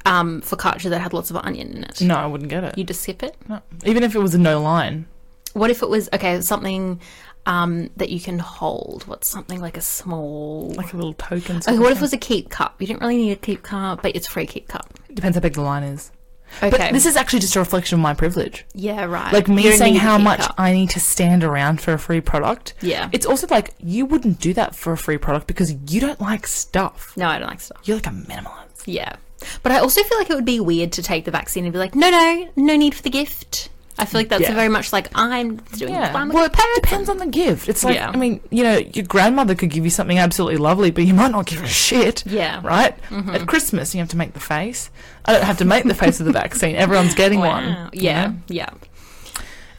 [0.05, 2.01] um, focaccia that had lots of onion in it.
[2.01, 2.77] No, I wouldn't get it.
[2.77, 3.35] You just skip it.
[3.47, 3.61] No.
[3.85, 5.07] Even if it was a no line.
[5.53, 6.39] What if it was okay?
[6.41, 7.01] Something
[7.45, 9.05] um, that you can hold.
[9.07, 10.69] What's something like a small?
[10.75, 11.57] Like a little token.
[11.57, 12.79] Okay, what if it was a keep cup?
[12.79, 14.93] You didn't really need a keep cup, but it's free keep cup.
[15.13, 16.11] Depends how big the line is.
[16.57, 18.65] Okay, But this is actually just a reflection of my privilege.
[18.73, 19.31] yeah, right.
[19.33, 20.55] Like me saying how much cup.
[20.57, 22.73] I need to stand around for a free product.
[22.81, 23.09] Yeah.
[23.11, 26.45] It's also like you wouldn't do that for a free product because you don't like
[26.47, 27.13] stuff.
[27.17, 27.79] no, I don't like stuff.
[27.85, 28.83] You're like a minimalist.
[28.85, 29.15] Yeah,
[29.63, 31.79] but I also feel like it would be weird to take the vaccine and be
[31.79, 33.69] like, no, no, no need for the gift.
[33.99, 34.53] I feel like that's Yeah.
[34.55, 35.93] very much like I'm doing.
[35.93, 36.11] Yeah.
[36.15, 36.81] I'm Well, good it person.
[36.81, 37.69] depends on the gift.
[37.69, 38.09] It's like, Yeah.
[38.09, 41.31] I mean, you know, your grandmother could give you something absolutely lovely, but you might
[41.31, 42.23] not give a shit.
[42.25, 42.57] Yeah.
[42.57, 42.67] Mm-hmm.
[42.67, 42.95] Right?
[43.35, 44.89] At Christmas, you have to make the face.
[45.25, 46.75] I don't have to make the face of the vaccine.
[46.75, 47.65] Everyone's getting one.
[47.65, 47.89] Wow.
[47.93, 48.35] you Yeah, know?
[48.47, 48.69] yeah.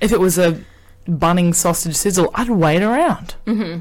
[0.01, 0.61] If it was a
[1.09, 3.35] Bunnings sausage sizzle, I'd wait around.
[3.47, 3.81] Mm-hmm.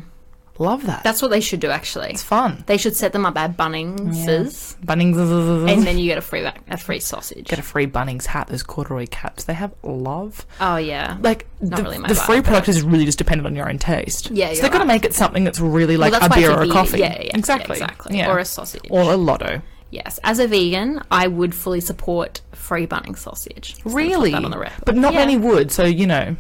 [0.62, 1.04] Love that.
[1.04, 1.70] That's what they should do.
[1.72, 2.64] Actually, it's fun.
[2.68, 6.54] they should set them up at Bunnings, Bunnings and then you get a free ba-
[6.70, 7.48] a free sausage.
[7.48, 8.46] get a free Bunnings hat.
[8.48, 9.46] Those corduroy caps.
[9.46, 10.46] They have love.
[10.60, 13.18] oh yeah, Like Not the, really my the vibe, free but- product is really just
[13.18, 14.30] dependent on your own taste.
[14.30, 14.88] Yeah, so you're they've got to right.
[14.94, 17.00] make it something that's really like well, that's a why beer it's or a coffee.
[17.00, 18.24] Yeah, yeah, yeah, exactly, exactly.
[18.24, 18.86] Or a sausage.
[18.92, 19.64] or a lotto.
[19.90, 23.70] yes, as a vegan, I would fully support free Bunnings sausage.
[23.70, 24.86] Just gonna put Really, that on the record.
[24.86, 25.20] but not Yeah.
[25.26, 25.72] many would.
[25.72, 26.36] So you know.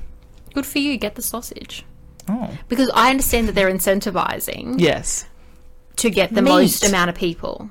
[0.53, 0.97] Good for you.
[0.97, 1.85] Get the sausage
[2.31, 5.25] Oh because I understand that they're incentivizing yes.
[5.97, 6.49] to get the Meat.
[6.51, 7.69] most amount of people.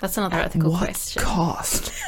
[0.00, 1.22] That's another ethical what question.
[1.22, 1.92] cost?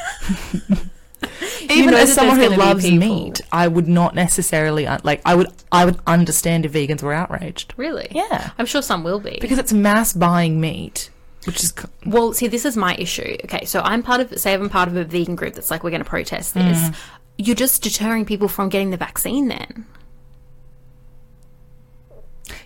[1.69, 4.15] Even know as that someone there's who gonna be loves people- meat, I would not
[4.15, 5.21] necessarily un- like.
[5.25, 5.47] I would.
[5.71, 7.73] I would understand if vegans were outraged.
[7.77, 8.07] Really?
[8.11, 9.37] Yeah, I'm sure some will be.
[9.41, 11.09] because it's mass buying meat,
[11.45, 13.35] which is c- Well, see, this is my issue.
[13.43, 15.89] Okay, so I'm part of, say, I'm part of a vegan group that's like, we're
[15.91, 16.77] going to protest this.
[16.77, 16.95] Mm.
[17.37, 19.85] You're just deterring people from getting the vaccine then.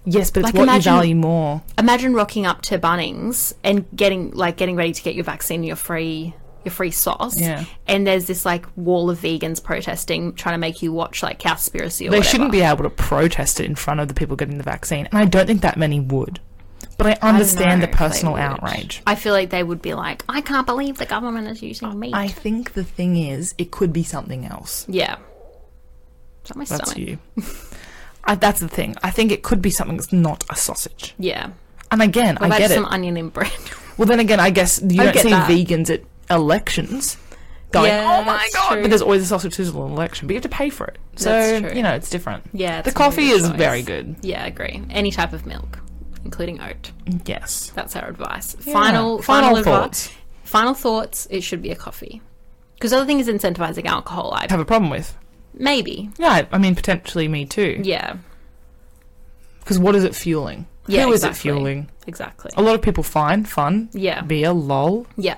[0.05, 1.61] Yes, but it's Like, what imagine- you value more.
[1.77, 5.65] Imagine rocking up to Bunnings and getting, like, getting ready to get your vaccine and
[5.65, 7.39] your free, your free sauce.
[7.39, 7.65] Yeah.
[7.87, 12.07] And there's this, like, wall of vegans protesting, trying to make you watch, like, Cowspiracy
[12.07, 12.23] or They whatever.
[12.23, 15.17] shouldn't be able to protest it in front of the people getting the vaccine, and
[15.17, 16.39] I don't think that many would.
[16.97, 19.01] But I I understand know the personal outrage.
[19.07, 22.13] I feel like they would be like, I can't believe the government is using meat.
[22.13, 24.85] I think the thing is, it could be something else.
[24.87, 25.15] yeah.
[26.43, 26.97] Is that my That's stomach?
[26.97, 27.17] you.
[28.25, 28.95] I, that's the thing.
[29.03, 31.13] I think it could be something that's not a sausage.
[31.19, 31.51] Yeah.
[31.91, 32.75] And again, What I get it.
[32.75, 33.51] some onion and bread?
[33.97, 35.47] Well, then again, I guess you I don't see that.
[35.49, 37.15] vegans at elections
[37.71, 38.81] going, Yeah, "Oh my god!" true.
[38.81, 40.85] But there's always a sausage sizzle in an election, but you have to pay for
[40.87, 40.97] it.
[41.15, 42.43] So you know, it's different.
[42.53, 42.81] yeah.
[42.81, 43.51] the it's coffee is choice.
[43.55, 44.15] very good.
[44.23, 44.81] Yeah, I agree.
[44.89, 45.77] Any type of milk,
[46.25, 46.91] including oat.
[47.25, 47.71] Yes.
[47.75, 48.55] That's our advice.
[48.65, 48.73] Yeah.
[48.73, 50.07] Final, Final final, thoughts.
[50.07, 50.21] advice.
[50.43, 51.27] Final thoughts.
[51.29, 52.19] It should be a coffee.
[52.73, 54.33] Because the other thing is incentivizing alcohol.
[54.35, 55.15] I Have a problem with?
[55.53, 56.09] Maybe.
[56.17, 57.81] Yeah, I- mean potentially me too.
[57.83, 58.17] Yeah.
[59.59, 60.67] Because what is it fueling?
[60.87, 61.05] Yeah.
[61.05, 61.89] Who is it fueling?
[62.07, 62.51] Exactly.
[62.57, 64.21] A lot of people find fun, Yeah.
[64.21, 65.37] beer, lol, Yeah.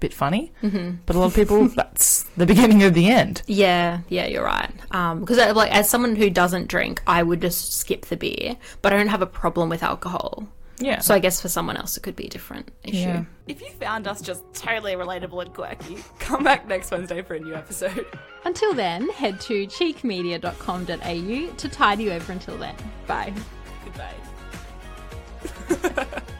[0.00, 0.52] bit funny.
[0.62, 0.96] Mm-hmm.
[1.06, 3.40] But a lot of people, that's the beginning of the end.
[3.46, 4.00] Yeah.
[4.10, 4.26] Yeah.
[4.26, 4.70] You're right.
[4.90, 8.56] Um, because I- like as someone who doesn't drink, I would just skip the beer,
[8.82, 10.46] but I don't have a problem with alcohol.
[10.84, 11.00] Yeah.
[11.00, 12.98] So I guess for someone else, it could be a different issue.
[12.98, 13.24] Yeah.
[13.46, 17.40] If you found us just totally relatable and quirky, come back next Wednesday for a
[17.40, 18.06] new episode.
[18.44, 22.76] Until then, head to cheekmedia.com.au to tide you over until then.
[23.06, 23.32] Bye.
[23.84, 24.14] Goodbye.